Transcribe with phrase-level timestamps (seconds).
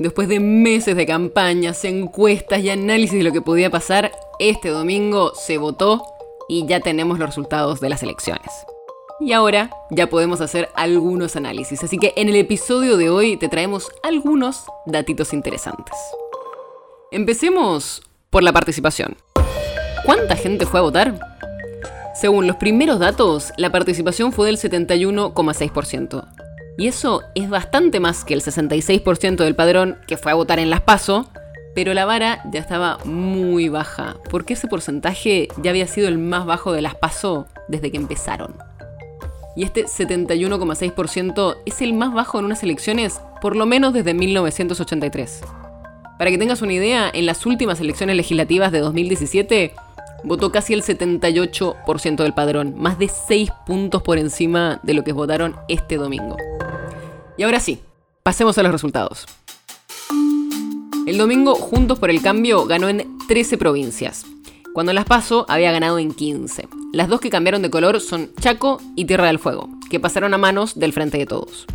[0.00, 5.32] Después de meses de campañas, encuestas y análisis de lo que podía pasar, este domingo
[5.36, 6.02] se votó
[6.48, 8.50] y ya tenemos los resultados de las elecciones.
[9.20, 13.48] Y ahora ya podemos hacer algunos análisis, así que en el episodio de hoy te
[13.48, 15.94] traemos algunos datitos interesantes.
[17.12, 19.16] Empecemos por la participación.
[20.04, 21.20] ¿Cuánta gente fue a votar?
[22.16, 26.43] Según los primeros datos, la participación fue del 71,6%.
[26.76, 30.70] Y eso es bastante más que el 66% del padrón que fue a votar en
[30.70, 31.30] las PASO,
[31.74, 36.46] pero la vara ya estaba muy baja, porque ese porcentaje ya había sido el más
[36.46, 38.56] bajo de las PASO desde que empezaron.
[39.56, 45.42] Y este 71,6% es el más bajo en unas elecciones por lo menos desde 1983.
[46.18, 49.74] Para que tengas una idea, en las últimas elecciones legislativas de 2017
[50.24, 55.12] votó casi el 78% del padrón, más de 6 puntos por encima de lo que
[55.12, 56.36] votaron este domingo.
[57.36, 57.80] Y ahora sí,
[58.22, 59.26] pasemos a los resultados.
[61.06, 64.24] El domingo, Juntos por el Cambio ganó en 13 provincias.
[64.72, 66.66] Cuando las pasó, había ganado en 15.
[66.92, 70.38] Las dos que cambiaron de color son Chaco y Tierra del Fuego, que pasaron a
[70.38, 71.66] manos del Frente de Todos.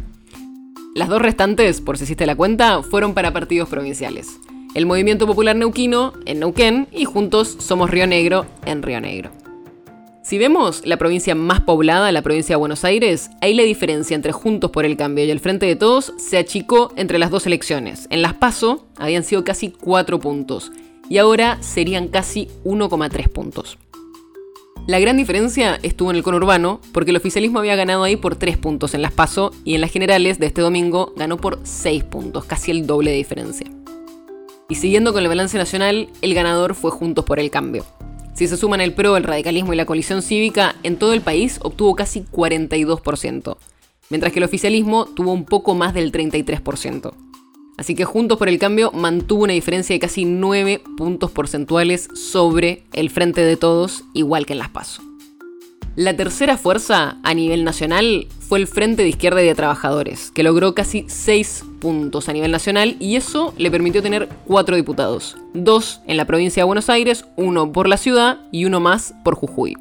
[0.95, 4.39] Las dos restantes, por si hiciste la cuenta, fueron para partidos provinciales.
[4.75, 9.31] El Movimiento Popular Neuquino en Neuquén y Juntos Somos Río Negro en Río Negro.
[10.30, 14.31] Si vemos la provincia más poblada, la provincia de Buenos Aires, ahí la diferencia entre
[14.31, 18.05] Juntos por el Cambio y el Frente de Todos se achicó entre las dos elecciones.
[18.11, 20.72] En las PASO habían sido casi 4 puntos
[21.09, 23.79] y ahora serían casi 1,3 puntos.
[24.85, 28.56] La gran diferencia estuvo en el conurbano, porque el oficialismo había ganado ahí por 3
[28.57, 32.46] puntos en las PASO y en las generales de este domingo ganó por 6 puntos,
[32.46, 33.66] casi el doble de diferencia.
[34.69, 37.84] Y siguiendo con el balance nacional, el ganador fue Juntos por el Cambio.
[38.39, 41.59] Si se suman el PRO, el radicalismo y la coalición cívica, en todo el país
[41.61, 43.57] obtuvo casi 42%,
[44.09, 47.11] mientras que el oficialismo tuvo un poco más del 33%.
[47.78, 52.85] Así que Juntos por el Cambio mantuvo una diferencia de casi 9 puntos porcentuales sobre
[52.94, 55.09] el Frente de Todos, igual que en las PASO.
[55.99, 60.43] La tercera fuerza a nivel nacional fue el Frente de Izquierda y de Trabajadores, que
[60.43, 66.03] logró casi 6 puntos a nivel nacional y eso le permitió tener 4 diputados, 2
[66.07, 69.75] en la provincia de Buenos Aires, uno por la ciudad y uno más por Jujuy.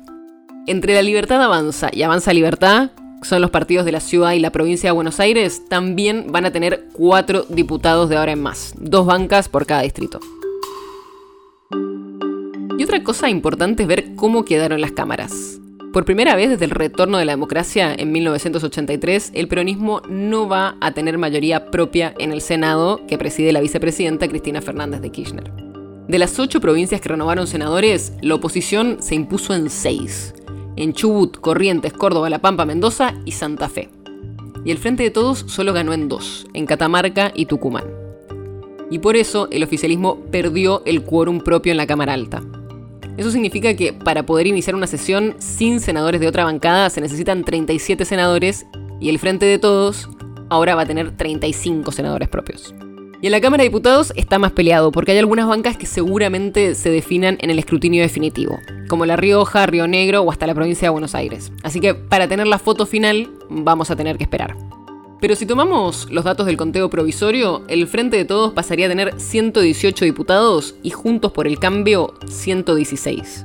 [0.67, 2.91] Entre la Libertad Avanza y Avanza Libertad,
[3.23, 6.51] son los partidos de la ciudad y la provincia de Buenos Aires, también van a
[6.51, 10.19] tener 4 diputados de ahora en más, dos bancas por cada distrito.
[12.77, 15.61] Y otra cosa importante es ver cómo quedaron las cámaras.
[15.93, 20.77] Por primera vez desde el retorno de la democracia en 1983, el peronismo no va
[20.83, 25.51] a tener mayoría propia en el Senado que preside la vicepresidenta Cristina Fernández de Kirchner.
[26.07, 30.35] De las ocho provincias que renovaron senadores, la oposición se impuso en seis.
[30.77, 33.89] En Chubut, Corrientes, Córdoba, La Pampa, Mendoza y Santa Fe.
[34.67, 37.87] Y el Frente de Todos solo ganó en dos, en Catamarca y Tucumán.
[38.91, 42.43] Y por eso el oficialismo perdió el quórum propio en la Cámara Alta.
[43.19, 47.43] Eso significa que para poder iniciar una sesión sin senadores de otra bancada se necesitan
[47.43, 48.65] 37 senadores
[49.01, 50.09] y el Frente de Todos
[50.49, 52.73] ahora va a tener 35 senadores propios.
[53.21, 56.77] Y en la Cámara de Diputados está más peleado porque hay algunas bancas que seguramente
[56.77, 60.87] se definan en el escrutinio definitivo, como La Rioja, Río Negro o hasta la provincia
[60.87, 61.51] de Buenos Aires.
[61.65, 64.68] Así que para tener la foto final vamos a tener que esperar.
[65.21, 69.21] Pero si tomamos los datos del conteo provisorio, el Frente de Todos pasaría a tener
[69.21, 73.45] 118 diputados y Juntos por el Cambio 116.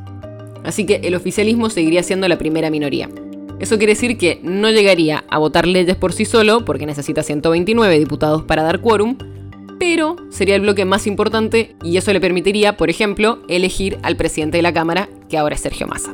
[0.63, 3.09] Así que el oficialismo seguiría siendo la primera minoría.
[3.59, 7.97] Eso quiere decir que no llegaría a votar leyes por sí solo, porque necesita 129
[7.97, 9.17] diputados para dar quórum,
[9.79, 14.58] pero sería el bloque más importante y eso le permitiría, por ejemplo, elegir al presidente
[14.58, 16.14] de la Cámara, que ahora es Sergio Massa.